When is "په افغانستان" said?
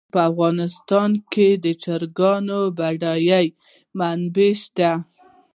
0.13-1.11